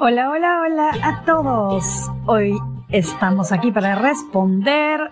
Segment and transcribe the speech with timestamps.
[0.00, 1.84] Hola, hola, hola a todos.
[2.26, 5.10] Hoy estamos aquí para responder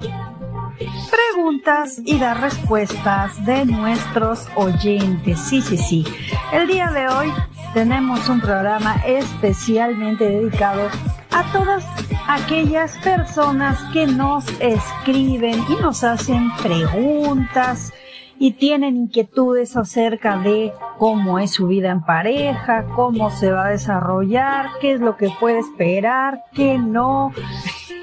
[1.10, 5.38] preguntas y dar respuestas de nuestros oyentes.
[5.40, 6.04] Sí, sí, sí.
[6.52, 7.32] El día de hoy
[7.74, 10.88] tenemos un programa especialmente dedicado
[11.30, 11.84] a todas
[12.26, 17.92] aquellas personas que nos escriben y nos hacen preguntas
[18.38, 23.70] y tienen inquietudes acerca de cómo es su vida en pareja, cómo se va a
[23.70, 27.32] desarrollar, qué es lo que puede esperar, qué no.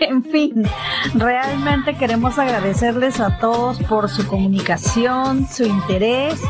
[0.02, 0.64] En fin,
[1.14, 6.44] realmente queremos agradecerles a todos por su comunicación, su interés.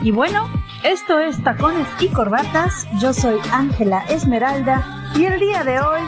[0.00, 0.48] Y bueno,
[0.82, 2.88] esto es Tacones y Corbatas.
[3.00, 6.00] Yo soy Ángela Esmeralda y el día de hoy,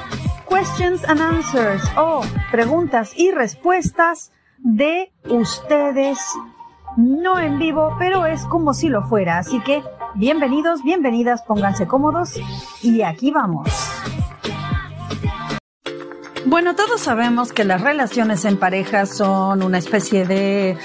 [0.48, 6.18] Questions and Answers o preguntas y respuestas de ustedes
[6.96, 9.38] no en vivo, pero es como si lo fuera.
[9.38, 9.82] Así que
[10.14, 12.34] bienvenidos, bienvenidas, pónganse cómodos
[12.82, 13.68] y aquí vamos.
[16.46, 20.76] Bueno, todos sabemos que las relaciones en pareja son una especie de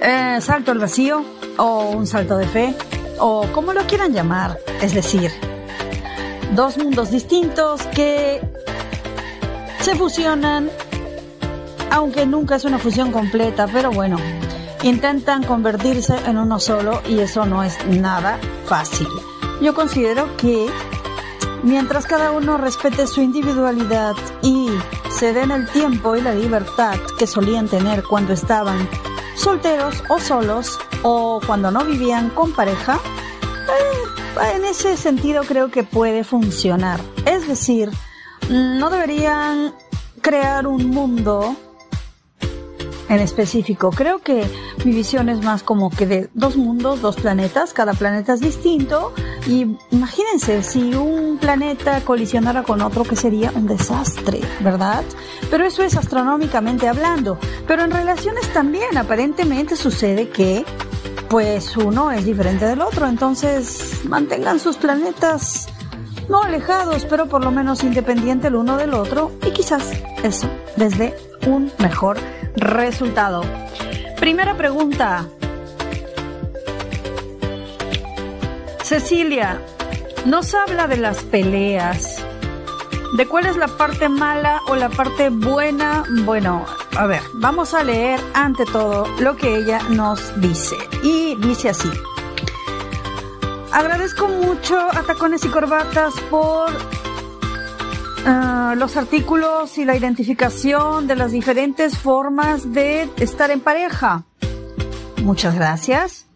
[0.00, 1.24] eh, salto al vacío
[1.58, 2.74] o un salto de fe
[3.18, 4.58] o como lo quieran llamar.
[4.82, 5.30] Es decir,
[6.54, 8.40] dos mundos distintos que
[9.80, 10.70] se fusionan,
[11.90, 14.18] aunque nunca es una fusión completa, pero bueno,
[14.82, 19.08] intentan convertirse en uno solo y eso no es nada fácil.
[19.60, 20.68] Yo considero que
[21.62, 24.68] mientras cada uno respete su individualidad y
[25.10, 28.88] se den el tiempo y la libertad que solían tener cuando estaban
[29.34, 32.98] solteros o solos o cuando no vivían con pareja,
[33.68, 37.00] eh, en ese sentido creo que puede funcionar.
[37.24, 37.90] Es decir,
[38.48, 39.74] no deberían
[40.20, 41.56] crear un mundo
[43.08, 43.90] en específico.
[43.90, 44.48] Creo que
[44.84, 49.12] mi visión es más como que de dos mundos, dos planetas, cada planeta es distinto.
[49.46, 55.04] Y imagínense si un planeta colisionara con otro que sería un desastre, ¿verdad?
[55.50, 60.64] Pero eso es astronómicamente hablando, pero en relaciones también aparentemente sucede que
[61.28, 65.68] pues uno es diferente del otro, entonces mantengan sus planetas
[66.28, 69.32] no alejados, pero por lo menos independiente el uno del otro.
[69.46, 69.90] Y quizás
[70.22, 71.14] eso desde
[71.46, 72.18] un mejor
[72.56, 73.44] resultado.
[74.18, 75.26] Primera pregunta.
[78.82, 79.60] Cecilia,
[80.24, 82.24] nos habla de las peleas.
[83.16, 86.04] ¿De cuál es la parte mala o la parte buena?
[86.24, 86.64] Bueno,
[86.96, 90.76] a ver, vamos a leer ante todo lo que ella nos dice.
[91.02, 91.90] Y dice así.
[93.72, 96.72] Agradezco mucho a Tacones y Corbatas por
[98.28, 104.24] Ah, los artículos y la identificación de las diferentes formas de estar en pareja.
[105.22, 106.26] Muchas gracias.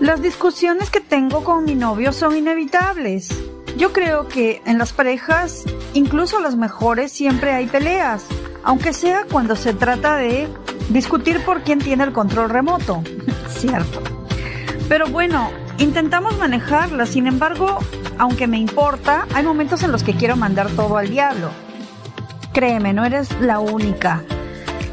[0.00, 3.28] Las discusiones que tengo con mi novio son inevitables.
[3.76, 8.24] Yo creo que en las parejas, incluso las mejores, siempre hay peleas,
[8.64, 10.48] aunque sea cuando se trata de
[10.88, 13.04] discutir por quién tiene el control remoto.
[13.50, 14.02] Cierto.
[14.88, 17.78] Pero bueno, intentamos manejarlas, sin embargo,
[18.18, 21.50] aunque me importa, hay momentos en los que quiero mandar todo al diablo.
[22.52, 24.22] Créeme, no eres la única.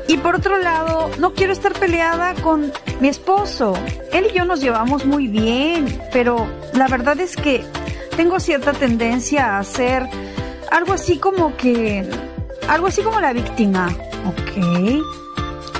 [0.07, 3.73] Y por otro lado, no quiero estar peleada con mi esposo.
[4.11, 7.63] Él y yo nos llevamos muy bien, pero la verdad es que
[8.17, 10.09] tengo cierta tendencia a hacer
[10.69, 12.09] algo así como que...
[12.67, 13.87] algo así como la víctima.
[14.25, 15.20] Ok.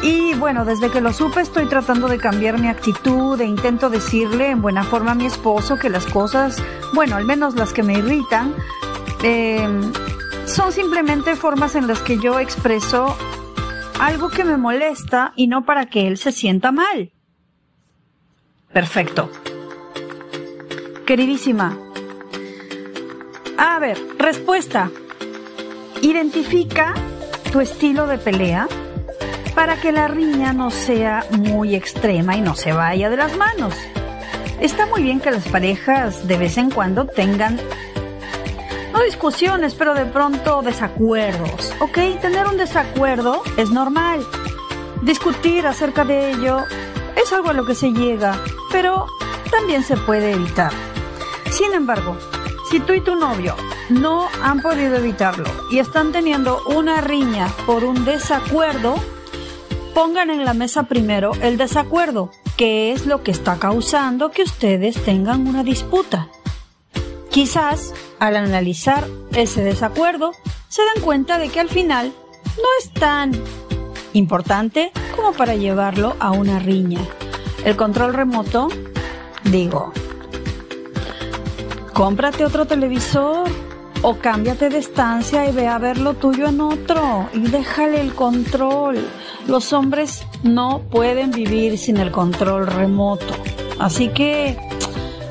[0.04, 4.50] Y bueno, desde que lo supe estoy tratando de cambiar mi actitud e intento decirle
[4.50, 6.62] en buena forma a mi esposo que las cosas,
[6.94, 8.56] bueno, al menos las que me irritan,
[9.22, 9.92] em,
[10.46, 13.16] son simplemente formas en las que yo expreso
[14.00, 17.12] algo que me molesta y no para que él se sienta mal.
[18.74, 19.30] Perfecto.
[21.06, 21.78] Queridísima.
[23.58, 24.90] A ver, respuesta.
[26.02, 26.96] Identifica
[27.52, 28.68] tu estilo de pelea
[29.62, 33.76] para que la riña no sea muy extrema y no se vaya de las manos.
[34.60, 37.60] Está muy bien que las parejas de vez en cuando tengan,
[38.92, 42.20] no discusiones, pero de pronto desacuerdos, ¿ok?
[42.20, 44.26] Tener un desacuerdo es normal.
[45.04, 46.64] Discutir acerca de ello
[47.16, 48.40] es algo a lo que se llega,
[48.72, 49.06] pero
[49.52, 50.72] también se puede evitar.
[51.52, 52.18] Sin embargo,
[52.72, 53.56] si tú y tu novio
[53.92, 58.96] no han podido evitarlo y están teniendo una riña por un desacuerdo,
[59.94, 65.02] pongan en la mesa primero el desacuerdo, que es lo que está causando que ustedes
[65.04, 66.30] tengan una disputa.
[67.30, 70.34] Quizás, al analizar ese desacuerdo,
[70.68, 72.14] se dan cuenta de que al final
[72.58, 73.32] no es tan
[74.14, 77.02] importante como para llevarlo a una riña.
[77.64, 78.68] El control remoto,
[79.44, 79.94] digo,
[81.94, 83.50] cómprate otro televisor
[84.02, 88.14] o cámbiate de estancia y ve a ver lo tuyo en otro y déjale el
[88.14, 89.08] control.
[89.48, 93.34] Los hombres no pueden vivir sin el control remoto.
[93.80, 94.58] Así que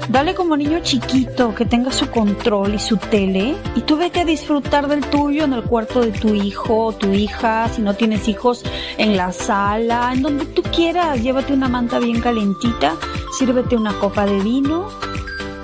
[0.08, 4.24] dale como niño chiquito que tenga su control y su tele y tú vete a
[4.24, 8.26] disfrutar del tuyo en el cuarto de tu hijo o tu hija, si no tienes
[8.26, 8.64] hijos,
[8.98, 11.22] en la sala, en donde tú quieras.
[11.22, 12.96] Llévate una manta bien calentita,
[13.38, 14.88] sírvete una copa de vino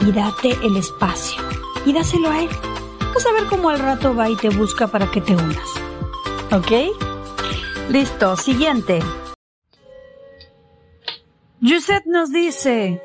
[0.00, 1.42] y date el espacio
[1.84, 2.48] y dáselo a él.
[3.14, 5.70] Vas a ver cómo al rato va y te busca para que te unas.
[6.52, 7.05] ¿Ok?
[7.88, 8.98] Listo, siguiente.
[11.60, 13.00] Yuset nos dice,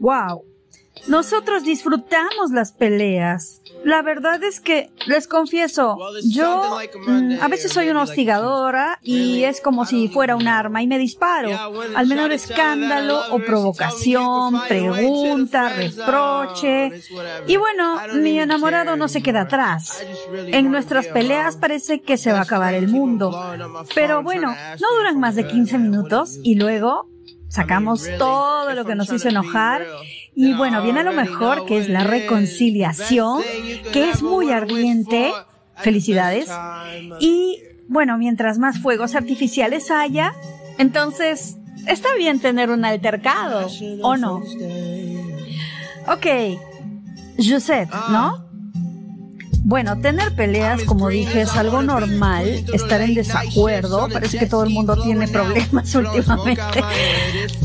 [0.00, 0.44] wow,
[1.08, 3.62] nosotros disfrutamos las peleas.
[3.84, 9.60] La verdad es que, les confieso, yo mm, a veces soy una hostigadora y es
[9.60, 11.50] como si fuera un arma y me disparo.
[11.94, 16.92] Al menor escándalo o provocación, pregunta, reproche.
[17.46, 20.04] Y bueno, mi enamorado no se queda atrás.
[20.48, 23.30] En nuestras peleas parece que se va a acabar el mundo.
[23.94, 27.08] Pero bueno, no duran más de 15 minutos y luego
[27.48, 29.84] sacamos todo lo que nos hizo enojar
[30.42, 33.42] y bueno, viene a lo mejor que es la reconciliación,
[33.92, 35.32] que es muy ardiente.
[35.76, 36.50] Felicidades.
[37.20, 40.34] Y bueno, mientras más fuegos artificiales haya,
[40.78, 41.56] entonces
[41.86, 43.66] está bien tener un altercado,
[44.02, 44.42] ¿o no?
[46.06, 46.26] Ok,
[47.38, 48.49] Josette, ¿no?
[49.62, 52.64] Bueno, tener peleas, como dije, es algo normal.
[52.72, 56.82] Estar en desacuerdo, parece que todo el mundo tiene problemas últimamente.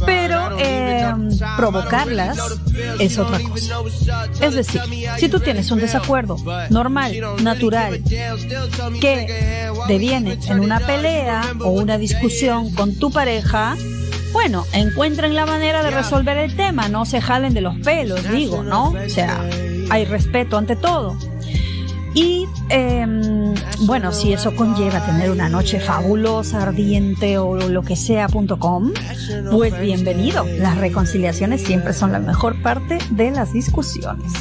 [0.05, 1.13] Pero eh,
[1.57, 2.37] provocarlas
[2.99, 3.81] es otra cosa.
[4.41, 4.81] Es decir,
[5.17, 6.37] si tú tienes un desacuerdo
[6.69, 8.01] normal, natural,
[9.01, 13.75] que deviene en una pelea o una discusión con tu pareja,
[14.33, 18.63] bueno, encuentren la manera de resolver el tema, no se jalen de los pelos, digo,
[18.63, 18.89] ¿no?
[18.89, 19.41] O sea,
[19.89, 21.17] hay respeto ante todo.
[22.15, 28.93] Y em, bueno, si eso conlleva tener una noche fabulosa, ardiente o lo que sea.com,
[29.51, 30.45] pues bienvenido.
[30.57, 34.31] Las reconciliaciones siempre son la mejor parte de las discusiones.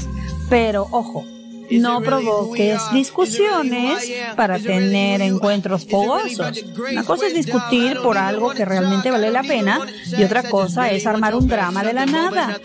[0.48, 1.24] Pero ojo,
[1.70, 6.64] no provoques discusiones para tener encuentros fogosos.
[6.90, 9.80] Una cosa es discutir por algo que realmente vale la pena
[10.16, 12.60] y otra cosa es armar un drama de la nada.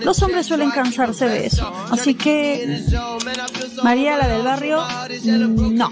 [0.00, 1.72] Los hombres suelen cansarse de eso.
[1.90, 2.82] Así que,
[3.82, 5.90] María, la del barrio, mm, no.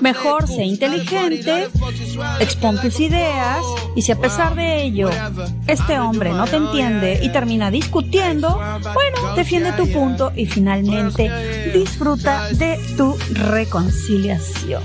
[0.00, 1.68] Mejor sé inteligente,
[2.40, 3.62] expon tus ideas
[3.94, 5.10] y si a pesar de ello
[5.66, 8.58] este hombre no te entiende y termina discutiendo,
[8.94, 11.09] bueno, defiende tu punto y finalmente
[11.72, 14.82] disfruta de tu reconciliación.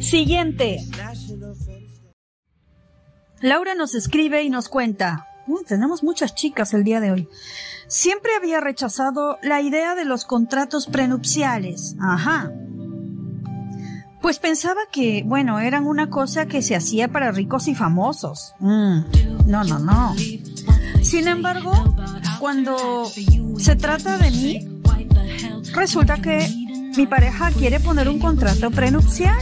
[0.00, 0.84] Siguiente.
[3.40, 5.26] Laura nos escribe y nos cuenta.
[5.46, 7.28] Uh, tenemos muchas chicas el día de hoy.
[7.86, 11.96] Siempre había rechazado la idea de los contratos prenupciales.
[12.00, 12.52] Ajá.
[14.20, 18.54] Pues pensaba que, bueno, eran una cosa que se hacía para ricos y famosos.
[18.58, 19.00] Mm,
[19.46, 20.14] no, no, no.
[21.02, 21.72] Sin embargo,
[22.38, 23.10] cuando
[23.58, 24.68] se trata de mí,
[25.74, 26.48] resulta que
[26.96, 29.38] mi pareja quiere poner un contrato prenupcial.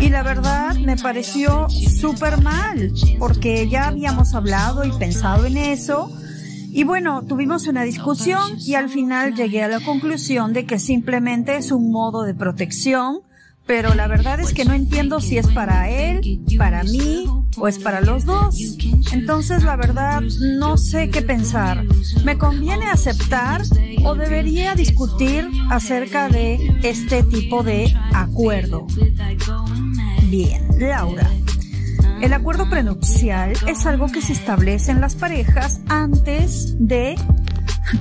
[0.00, 6.10] Y la verdad me pareció súper mal, porque ya habíamos hablado y pensado en eso.
[6.70, 11.56] Y bueno, tuvimos una discusión y al final llegué a la conclusión de que simplemente
[11.56, 13.22] es un modo de protección
[13.68, 17.26] pero la verdad es que no entiendo si es para él, para mí
[17.60, 18.56] o es para los dos.
[19.12, 21.84] Entonces la verdad no sé qué pensar.
[22.24, 23.62] ¿Me conviene aceptar
[24.04, 28.86] o debería discutir acerca de este tipo de acuerdo?
[30.24, 31.28] Bien, Laura.
[32.20, 37.14] El acuerdo prenupcial es algo que se establece en las parejas antes de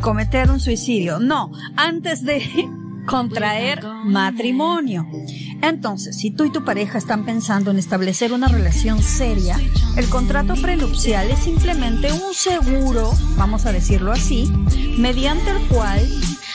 [0.02, 1.20] cometer un suicidio.
[1.20, 2.42] No, antes de
[3.08, 5.08] contraer matrimonio.
[5.64, 9.60] Entonces, si tú y tu pareja están pensando en establecer una relación seria,
[9.96, 14.52] el contrato prenupcial es simplemente un seguro, vamos a decirlo así,
[15.00, 16.00] mediante el cual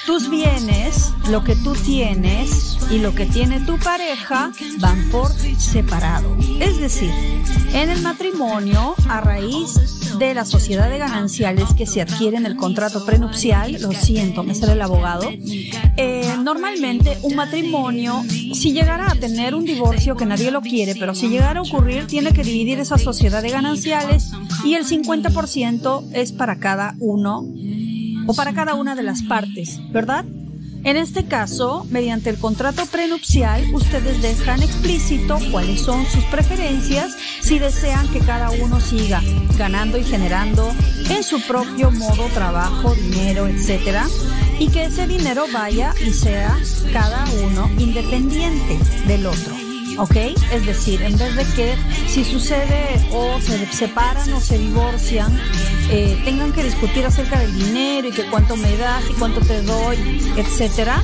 [0.07, 6.37] tus bienes, lo que tú tienes y lo que tiene tu pareja van por separado.
[6.61, 7.11] Es decir,
[7.73, 12.57] en el matrimonio, a raíz de la sociedad de gananciales que se adquiere en el
[12.57, 15.29] contrato prenupcial, lo siento, me sale el abogado,
[15.97, 21.15] eh, normalmente un matrimonio, si llegara a tener un divorcio que nadie lo quiere, pero
[21.15, 24.31] si llegara a ocurrir, tiene que dividir esa sociedad de gananciales
[24.65, 27.45] y el 50% es para cada uno
[28.27, 30.25] o para cada una de las partes, ¿verdad?
[30.85, 37.61] En este caso, mediante el contrato prenupcial, ustedes dejan explícito cuáles son sus preferencias si
[37.61, 39.23] desean que cada uno siga
[39.57, 40.73] ganando y generando
[41.09, 43.99] en su propio modo trabajo, dinero, etc.
[44.59, 46.59] Y que ese dinero vaya y sea
[46.93, 49.72] cada uno independiente del otro.
[49.99, 50.17] ¿Ok?
[50.53, 51.75] Es decir, en vez de que
[52.09, 55.39] si sucede o se separan o se divorcian,
[55.91, 59.63] eh, tengan que discutir acerca del dinero y que cuánto me das y cuánto te
[59.63, 61.03] doy, etcétera.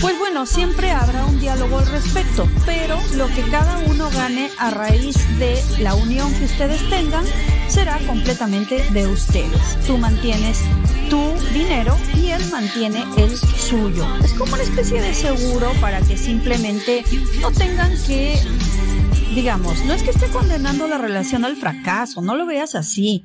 [0.00, 4.70] Pues bueno, siempre habrá un diálogo al respecto, pero lo que cada uno gane a
[4.70, 7.24] raíz de la unión que ustedes tengan
[7.68, 9.78] será completamente de ustedes.
[9.86, 10.60] Tú mantienes
[11.08, 14.06] tu dinero y él mantiene el suyo.
[14.24, 17.04] Es como una especie de seguro para que simplemente
[17.40, 18.38] no tengan que,
[19.34, 23.24] digamos, no es que esté condenando la relación al fracaso, no lo veas así.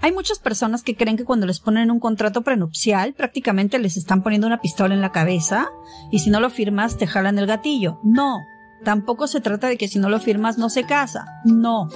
[0.00, 4.22] Hay muchas personas que creen que cuando les ponen un contrato prenupcial prácticamente les están
[4.22, 5.68] poniendo una pistola en la cabeza
[6.10, 8.00] y si no lo firmas te jalan el gatillo.
[8.02, 8.44] No,
[8.84, 11.40] tampoco se trata de que si no lo firmas no se casa.
[11.44, 11.88] No,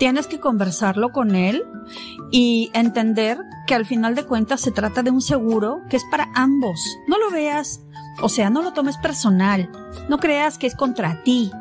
[0.00, 1.62] tienes que conversarlo con él
[2.30, 6.30] y entender que al final de cuentas se trata de un seguro que es para
[6.34, 6.80] ambos.
[7.06, 7.82] No lo veas,
[8.22, 9.70] o sea, no lo tomes personal,
[10.08, 11.52] no creas que es contra ti.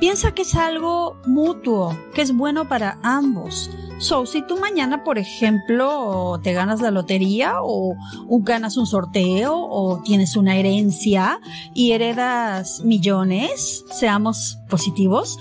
[0.00, 3.70] Piensa que es algo mutuo, que es bueno para ambos.
[3.98, 7.94] So, si tú mañana, por ejemplo, te ganas la lotería o,
[8.40, 11.38] ganas un sorteo o tienes una herencia
[11.74, 15.38] y heredas millones, seamos positivos,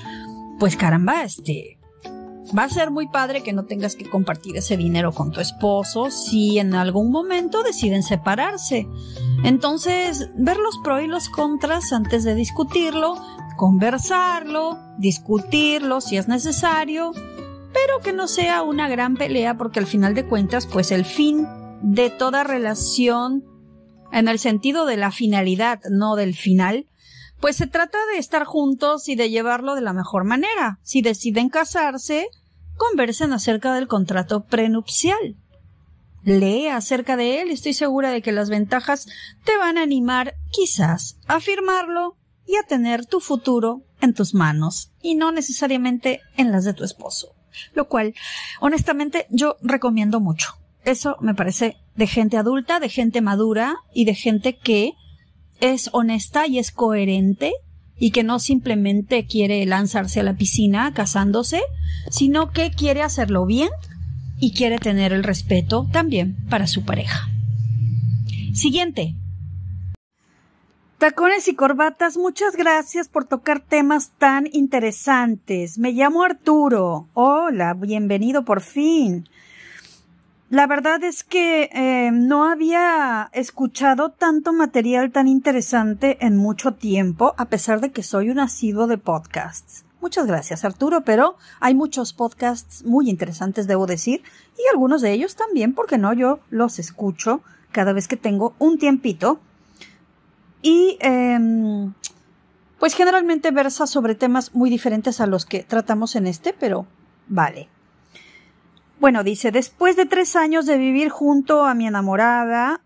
[0.59, 1.72] pues caramba, este,
[2.57, 6.11] Va a ser muy padre que no tengas que compartir ese dinero con tu esposo
[6.11, 8.87] si en algún momento deciden separarse.
[9.43, 13.15] Entonces, ver los pros y los contras antes de discutirlo,
[13.57, 17.11] conversarlo, discutirlo si es necesario,
[17.73, 21.47] pero que no sea una gran pelea porque al final de cuentas, pues el fin
[21.81, 23.43] de toda relación,
[24.11, 26.87] en el sentido de la finalidad, no del final,
[27.41, 30.79] pues se trata de estar juntos y de llevarlo de la mejor manera.
[30.83, 32.27] Si deciden casarse,
[32.89, 35.37] conversen acerca del contrato prenupcial.
[36.23, 39.07] Lee acerca de él estoy segura de que las ventajas
[39.43, 44.91] te van a animar quizás a firmarlo y a tener tu futuro en tus manos
[45.01, 47.35] y no necesariamente en las de tu esposo.
[47.73, 48.13] Lo cual,
[48.59, 50.53] honestamente, yo recomiendo mucho.
[50.83, 54.93] Eso me parece de gente adulta, de gente madura y de gente que
[55.61, 57.53] es honesta y es coherente
[57.97, 61.61] y que no simplemente quiere lanzarse a la piscina casándose,
[62.09, 63.69] sino que quiere hacerlo bien
[64.39, 67.29] y quiere tener el respeto también para su pareja.
[68.53, 69.15] Siguiente.
[70.97, 75.77] Tacones y corbatas, muchas gracias por tocar temas tan interesantes.
[75.77, 77.09] Me llamo Arturo.
[77.13, 79.27] Hola, bienvenido por fin.
[80.53, 87.33] La verdad es que eh, no había escuchado tanto material tan interesante en mucho tiempo,
[87.39, 89.83] a pesar de que soy un asiduo de podcasts.
[89.99, 94.21] Muchas gracias, Arturo, pero hay muchos podcasts muy interesantes, debo decir,
[94.55, 97.41] y algunos de ellos también, porque no, yo los escucho
[97.71, 99.39] cada vez que tengo un tiempito.
[100.61, 101.89] Y eh,
[102.77, 106.85] pues generalmente versa sobre temas muy diferentes a los que tratamos en este, pero
[107.27, 107.69] vale.
[109.03, 112.79] Bueno, dice, después de tres años de vivir junto a mi enamorada,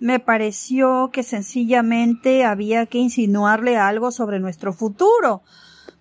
[0.00, 5.42] me pareció que sencillamente había que insinuarle algo sobre nuestro futuro,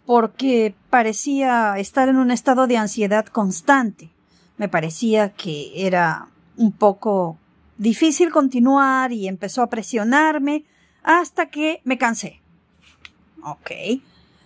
[0.08, 4.10] porque parecía estar en un estado de ansiedad constante.
[4.58, 7.38] Me parecía que era un poco
[7.78, 10.66] difícil continuar y empezó a presionarme
[11.04, 12.42] hasta que me cansé.
[13.44, 13.70] Ok.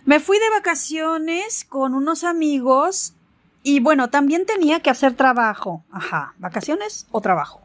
[0.03, 3.13] Me fui de vacaciones con unos amigos
[3.63, 5.84] y bueno, también tenía que hacer trabajo.
[5.92, 7.62] Ajá, vacaciones o trabajo.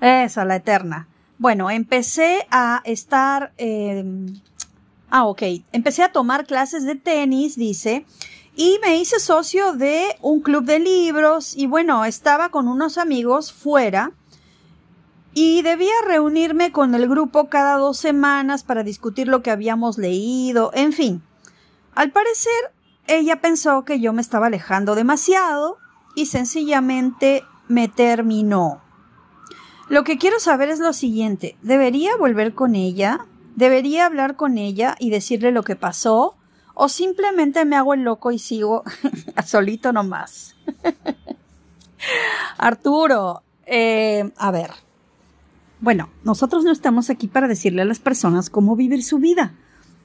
[0.00, 1.08] Esa, la eterna.
[1.38, 3.52] Bueno, empecé a estar...
[3.58, 4.04] Eh...
[5.08, 5.42] Ah, ok.
[5.72, 8.04] Empecé a tomar clases de tenis, dice,
[8.56, 13.52] y me hice socio de un club de libros y bueno, estaba con unos amigos
[13.52, 14.12] fuera
[15.34, 20.70] y debía reunirme con el grupo cada dos semanas para discutir lo que habíamos leído,
[20.72, 21.22] en fin.
[21.94, 22.72] Al parecer
[23.06, 25.78] ella pensó que yo me estaba alejando demasiado
[26.14, 28.80] y sencillamente me terminó.
[29.88, 33.26] Lo que quiero saber es lo siguiente, ¿debería volver con ella?
[33.54, 36.36] ¿Debería hablar con ella y decirle lo que pasó?
[36.74, 38.82] ¿O simplemente me hago el loco y sigo
[39.46, 40.56] solito nomás?
[42.58, 44.70] Arturo, eh, a ver.
[45.80, 49.54] Bueno, nosotros no estamos aquí para decirle a las personas cómo vivir su vida.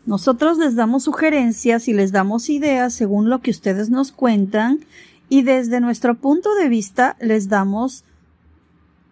[0.06, 4.86] Nosotros les damos sugerencias y les damos ideas según lo que ustedes nos cuentan
[5.30, 8.04] y desde nuestro punto de vista les damos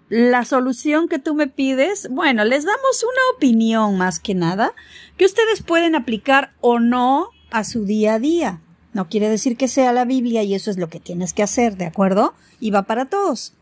[0.10, 4.74] la solución que tú me pides, bueno, les damos una opinión más que nada
[5.18, 8.62] que ustedes pueden aplicar o no a su día a día.
[8.92, 11.78] No quiere decir que sea la Biblia y eso es lo que tienes que hacer,
[11.78, 12.34] ¿de acuerdo?
[12.60, 13.54] Y va para todos.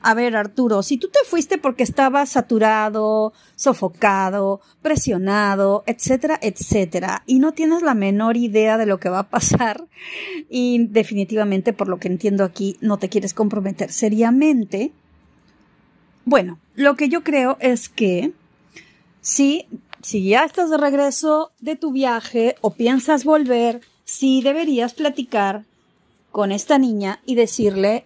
[0.00, 7.40] A ver, Arturo, si tú te fuiste porque estabas saturado, sofocado, presionado, etcétera, etcétera, y
[7.40, 9.86] no tienes la menor idea de lo que va a pasar,
[10.48, 14.92] y definitivamente, por lo que entiendo aquí, no te quieres comprometer seriamente,
[16.24, 18.32] bueno, lo que yo creo es que
[19.20, 19.66] si,
[20.02, 25.64] si ya estás de regreso de tu viaje o piensas volver, sí deberías platicar
[26.30, 28.04] con esta niña y decirle,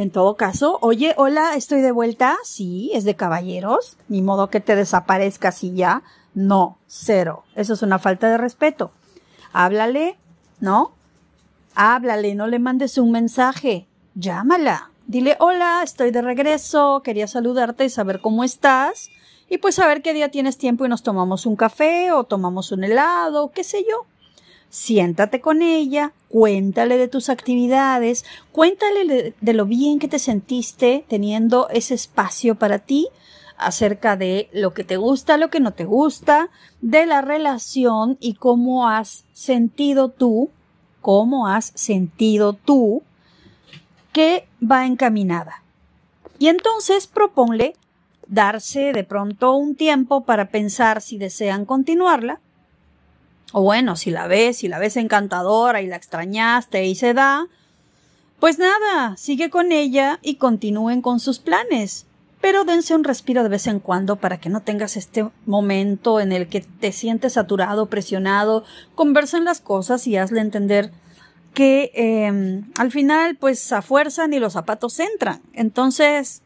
[0.00, 2.38] en todo caso, oye, hola, estoy de vuelta.
[2.42, 3.98] Sí, es de caballeros.
[4.08, 6.02] Ni modo que te desaparezcas y ya.
[6.32, 7.44] No, cero.
[7.54, 8.92] Eso es una falta de respeto.
[9.52, 10.16] Háblale,
[10.58, 10.92] ¿no?
[11.74, 13.86] Háblale, no le mandes un mensaje.
[14.14, 14.90] Llámala.
[15.06, 17.02] Dile, hola, estoy de regreso.
[17.04, 19.10] Quería saludarte y saber cómo estás.
[19.50, 22.84] Y pues saber qué día tienes tiempo y nos tomamos un café o tomamos un
[22.84, 24.06] helado, qué sé yo
[24.70, 31.68] siéntate con ella, cuéntale de tus actividades, cuéntale de, lo bien que te sentiste teniendo
[31.68, 33.08] ese espacio para ti,
[33.58, 36.48] acerca de lo que te gusta, lo que no te gusta,
[36.80, 40.48] de la relación y cómo has sentido tú,
[41.02, 43.02] cómo has sentido tú
[44.12, 45.62] que va encaminada.
[46.38, 47.74] Y entonces proponle
[48.28, 52.40] darse de pronto un tiempo para pensar si desean continuarla
[53.52, 57.46] o bueno, si la ves, si la ves encantadora y la extrañaste y se da,
[58.38, 62.06] pues nada, sigue con ella y continúen con sus planes.
[62.40, 66.32] Pero dense un respiro de vez en cuando para que no tengas este momento en
[66.32, 68.64] el que te sientes saturado, presionado.
[68.94, 70.90] Conversen las cosas y hazle entender
[71.52, 75.42] que eh, al final, pues a fuerza ni los zapatos entran.
[75.52, 76.40] Entonces,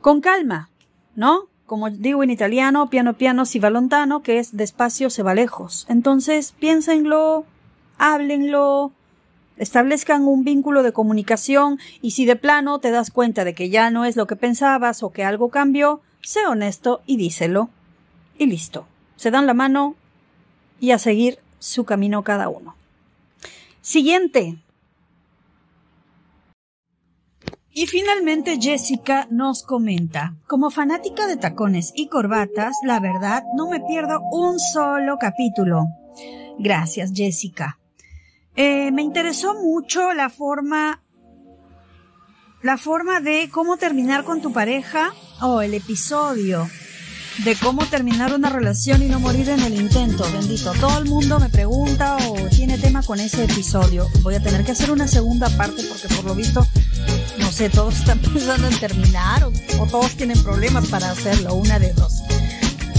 [0.00, 0.68] con calma,
[1.14, 1.51] ¿no?
[1.66, 5.86] Como digo en italiano, piano piano si va lontano, que es despacio se va lejos.
[5.88, 7.44] Entonces, piénsenlo,
[7.98, 8.92] háblenlo,
[9.56, 13.90] establezcan un vínculo de comunicación y si de plano te das cuenta de que ya
[13.90, 17.70] no es lo que pensabas o que algo cambió, sé honesto y díselo.
[18.38, 18.86] Y listo.
[19.16, 19.94] Se dan la mano
[20.80, 22.74] y a seguir su camino cada uno.
[23.82, 24.56] Siguiente.
[27.74, 33.80] Y finalmente Jessica nos comenta, como fanática de tacones y corbatas, la verdad no me
[33.80, 35.86] pierdo un solo capítulo.
[36.58, 37.78] Gracias Jessica.
[38.56, 41.02] Eh, me interesó mucho la forma,
[42.60, 46.68] la forma de cómo terminar con tu pareja o el episodio
[47.44, 50.24] de cómo terminar una relación y no morir en el intento.
[50.32, 54.06] Bendito, todo el mundo me pregunta o tiene tema con ese episodio.
[54.22, 56.66] Voy a tener que hacer una segunda parte porque por lo visto
[57.52, 61.92] no sé, todos están pensando en terminar o, todos tienen problemas para hacerlo, una de
[61.92, 62.22] dos.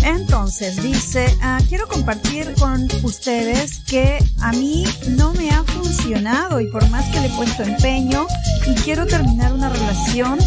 [0.04, 4.86] Entonces dice, ah, quiero compartir con ustedes que a mí
[5.18, 8.28] no me ha funcionado y por más que le he puesto empeño
[8.68, 10.38] y quiero terminar una relación,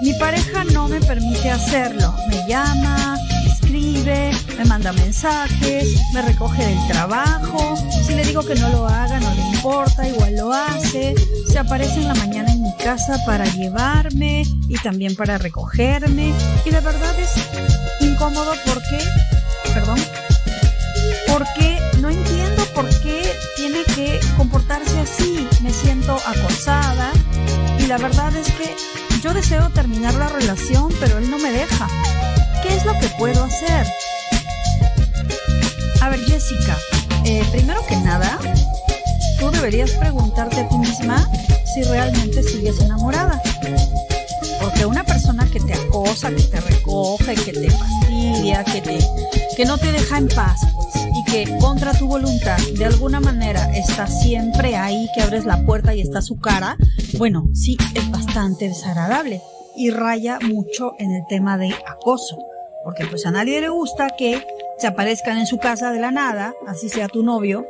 [0.00, 2.14] mi pareja no me permite hacerlo.
[2.30, 3.18] Me llama,
[3.82, 7.76] me manda mensajes, me recoge del trabajo.
[8.06, 11.14] Si le digo que no lo haga, no le importa, igual lo hace.
[11.50, 16.32] Se aparece en la mañana en mi casa para llevarme y también para recogerme.
[16.64, 18.98] Y la verdad es incómodo porque,
[19.74, 19.98] perdón,
[21.28, 23.22] porque no entiendo por qué
[23.56, 25.48] tiene que comportarse así.
[25.62, 27.10] Me siento acosada
[27.78, 28.74] y la verdad es que
[29.22, 31.88] yo deseo terminar la relación, pero él no me deja.
[32.62, 33.86] ¿Qué es lo que puedo hacer?
[36.00, 36.78] A ver, Jessica,
[37.24, 38.38] eh, primero que nada,
[39.38, 41.28] tú deberías preguntarte a ti misma
[41.74, 43.40] si realmente sigues enamorada.
[44.60, 48.98] Porque una persona que te acosa, que te recoge, que te fastidia, que, te,
[49.56, 53.72] que no te deja en paz, pues, y que contra tu voluntad de alguna manera
[53.76, 56.76] está siempre ahí, que abres la puerta y está su cara,
[57.18, 59.42] bueno, sí, es bastante desagradable
[59.76, 62.38] y raya mucho en el tema de acoso.
[62.84, 64.46] Porque pues a nadie le gusta que
[64.78, 67.66] se aparezcan en su casa de la nada, así sea tu novio,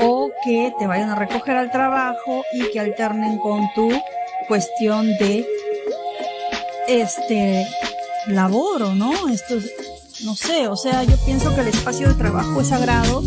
[0.00, 3.90] o que te vayan a recoger al trabajo y que alternen con tu
[4.48, 5.46] cuestión de
[6.88, 7.66] este
[8.28, 9.56] labor no, esto
[10.24, 13.22] no sé, o sea, yo pienso que el espacio de trabajo es sagrado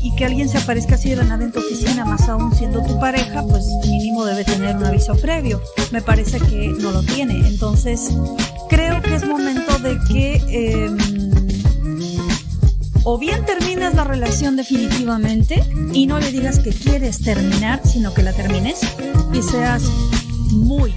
[0.00, 2.82] y que alguien se aparezca así de la nada en tu oficina, más aún siendo
[2.82, 5.60] tu pareja, pues mínimo debe tener un aviso previo.
[5.90, 7.46] Me parece que no lo tiene.
[7.46, 8.08] Entonces,
[8.70, 10.98] creo que es momento de que em,
[13.04, 18.22] o bien terminas la relación definitivamente y no le digas que quieres terminar, sino que
[18.22, 18.80] la termines
[19.32, 19.82] y seas
[20.52, 20.94] muy,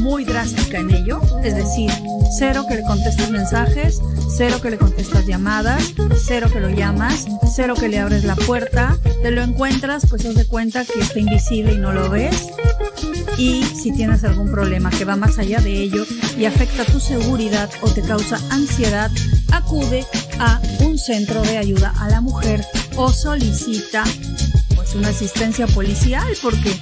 [0.00, 1.90] muy drástica en ello, es decir,
[2.38, 4.00] cero que le contestes mensajes,
[4.36, 8.98] cero que le contestas llamadas, cero que lo llamas, cero que le abres la puerta,
[9.22, 12.48] te lo encuentras, pues haz de cuenta que está invisible y no lo ves.
[13.36, 16.06] Y si tienes algún problema que va más allá de ello
[16.38, 19.10] y afecta tu seguridad o te causa ansiedad,
[19.52, 20.06] acude
[20.38, 22.64] a un centro de ayuda a la mujer
[22.96, 24.04] o solicita
[24.74, 26.78] pues una asistencia policial porque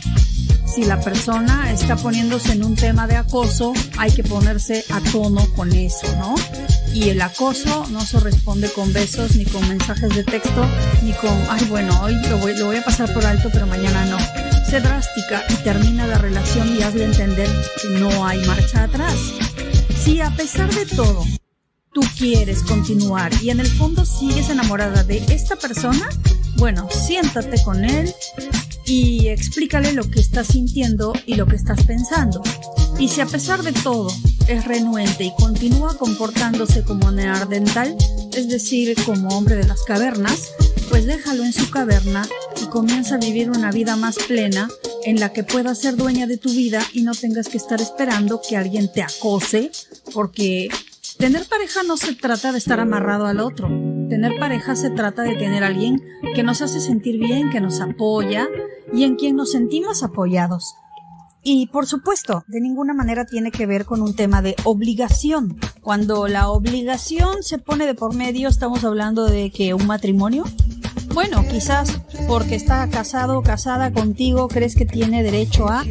[0.74, 5.46] si la persona está poniéndose en un tema de acoso, hay que ponerse a tono
[5.54, 6.34] con eso, ¿no?
[6.94, 10.66] Y el acoso no se responde con besos, ni con mensajes de texto,
[11.02, 14.06] ni con, ay, bueno, hoy lo voy, lo voy a pasar por alto, pero mañana
[14.06, 14.41] no.
[14.80, 17.48] Drástica y termina la relación y hazle entender
[17.80, 19.16] que no hay marcha atrás.
[20.02, 21.24] Si a pesar de todo
[21.92, 26.08] tú quieres continuar y en el fondo sigues enamorada de esta persona,
[26.56, 28.14] bueno, siéntate con él,
[28.84, 32.42] y explícale lo que estás sintiendo y lo que estás pensando.
[32.98, 34.10] Y si a pesar de todo
[34.48, 37.96] es renuente y continúa comportándose como neardental,
[38.34, 40.52] es decir, como hombre de las cavernas,
[40.88, 42.26] pues déjalo en su caverna
[42.62, 44.68] y comienza a vivir una vida más plena
[45.04, 48.40] en la que puedas ser dueña de tu vida y no tengas que estar esperando
[48.46, 49.70] que alguien te acose,
[50.14, 50.68] porque
[51.18, 53.68] tener pareja no se trata de estar amarrado al otro.
[54.08, 56.00] Tener pareja se trata de tener alguien
[56.34, 58.48] que nos hace sentir bien, que nos apoya,
[58.92, 60.74] y en quien nos sentimos apoyados.
[61.42, 65.58] Y por supuesto, de ninguna manera tiene que ver con un tema de obligación.
[65.80, 70.44] Cuando la obligación se pone de por medio, estamos hablando de que un matrimonio.
[71.14, 75.84] Bueno, quizás porque está casado o casada contigo, crees que tiene derecho a...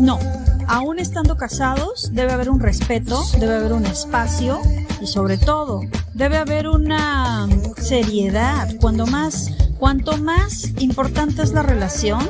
[0.00, 0.18] No,
[0.66, 4.60] aún estando casados, debe haber un respeto, debe haber un espacio
[5.00, 5.82] y sobre todo,
[6.14, 8.74] debe haber una seriedad.
[8.80, 12.28] Cuando más, cuanto más importante es la relación,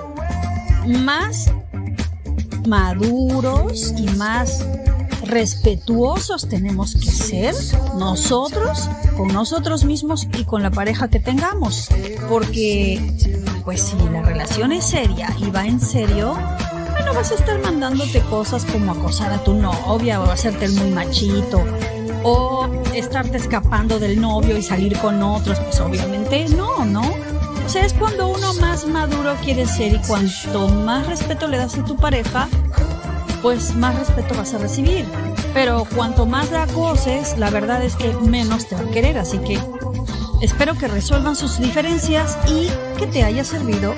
[0.86, 1.50] más
[2.66, 4.66] maduros y más
[5.34, 7.56] respetuosos tenemos que ser
[7.98, 11.88] nosotros con nosotros mismos y con la pareja que tengamos.
[12.28, 13.02] Porque,
[13.64, 16.38] pues si la relación es seria y va en serio,
[17.04, 20.90] no vas a estar mandándote cosas como acosar a tu novia o hacerte el muy
[20.90, 21.64] machito
[22.22, 25.58] o estarte escapando del novio y salir con otros.
[25.58, 27.02] Pues obviamente no, ¿no?
[27.02, 31.76] O sea, es cuando uno más maduro quiere ser y cuanto más respeto le das
[31.76, 32.48] a tu pareja,
[33.44, 35.06] pues más respeto vas a recibir.
[35.52, 39.18] Pero cuanto más la acoses, la verdad es que menos te va a querer.
[39.18, 39.60] Así que
[40.40, 43.94] espero que resuelvan sus diferencias y que te haya servido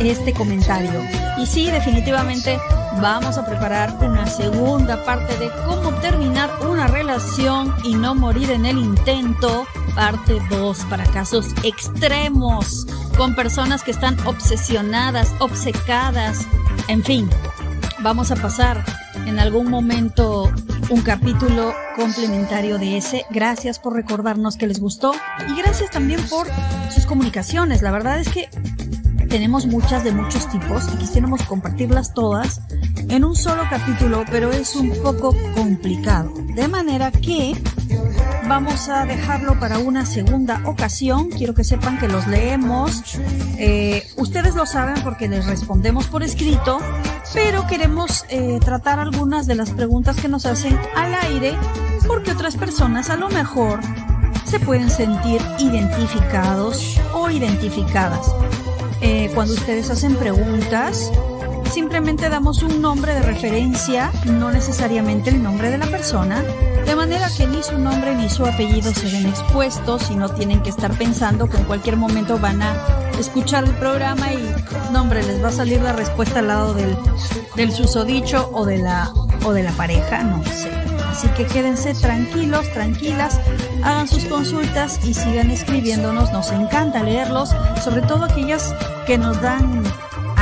[0.00, 0.92] este comentario.
[1.38, 2.58] Y sí, definitivamente
[3.00, 8.66] vamos a preparar una segunda parte de cómo terminar una relación y no morir en
[8.66, 9.66] el intento.
[9.94, 12.86] Parte 2 para casos extremos,
[13.16, 16.46] con personas que están obsesionadas, obcecadas.
[16.88, 17.30] En fin,
[18.06, 18.84] vamos a pasar
[19.26, 20.48] en algún momento
[20.90, 23.26] un capítulo complementario de ese.
[23.30, 25.12] Gracias por recordarnos que les gustó
[25.48, 26.46] y gracias también por
[26.94, 27.82] sus comunicaciones.
[27.82, 28.48] La verdad es que
[29.28, 32.60] tenemos muchas de muchos tipos y quisiéramos compartirlas todas
[33.08, 36.32] en un solo capítulo, pero es un poco complicado.
[36.54, 37.60] De manera que
[38.48, 41.30] vamos a dejarlo para una segunda ocasión.
[41.30, 43.18] Quiero que sepan que los leemos.
[43.58, 46.78] Eh, ustedes lo saben porque les respondemos por escrito,
[47.34, 51.54] pero queremos eh, tratar algunas de las preguntas que nos hacen al aire
[52.06, 53.80] porque otras personas a lo mejor
[54.44, 58.32] se pueden sentir identificados o identificadas.
[59.00, 61.10] Eh, cuando ustedes hacen preguntas,
[61.72, 66.44] simplemente damos un nombre de referencia, no necesariamente el nombre de la persona,
[66.86, 70.62] de manera que ni su nombre ni su apellido se ven expuestos y no tienen
[70.62, 72.74] que estar pensando que en cualquier momento van a
[73.18, 74.54] escuchar el programa y,
[74.92, 76.96] nombre, les va a salir la respuesta al lado del,
[77.56, 79.12] del susodicho o de la,
[79.44, 80.70] o de la pareja, no sé.
[81.10, 83.40] Así que quédense tranquilos, tranquilas,
[83.82, 86.30] hagan sus consultas y sigan escribiéndonos.
[86.30, 88.74] Nos encanta leerlos, sobre todo aquellas
[89.06, 89.82] que nos dan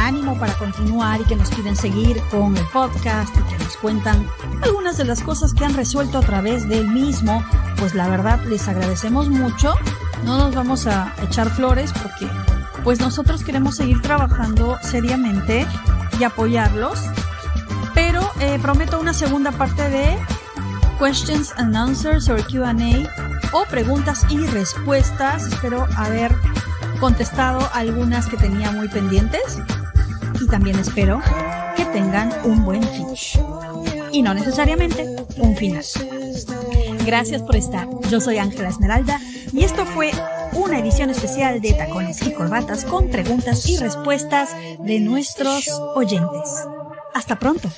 [0.05, 4.29] ánimo para continuar y que nos piden seguir con el podcast y que nos cuentan
[4.63, 7.43] algunas de las cosas que han resuelto a través del mismo.
[7.79, 9.75] Pues la verdad les agradecemos mucho.
[10.25, 12.29] No nos vamos a echar flores porque
[12.83, 15.67] pues nosotros queremos seguir trabajando seriamente
[16.21, 17.01] y apoyarlos.
[17.95, 20.19] Pero eh, prometo una segunda parte de
[20.99, 22.75] questions and answers or QA
[23.53, 25.47] o preguntas y respuestas.
[25.47, 26.35] Espero haber
[27.01, 29.61] contestado algunas que tenía muy pendientes
[30.45, 31.21] y también espero
[31.77, 33.07] que tengan un buen fin
[34.13, 35.85] y no necesariamente un final.
[37.05, 37.89] Gracias por estar.
[38.11, 39.21] Yo soy Ángela Esmeralda
[39.53, 40.13] y esto fue
[40.53, 46.65] una edición especial de Tacones y Corbatas con preguntas y respuestas de nuestros oyentes.
[47.13, 47.69] Hasta pronto.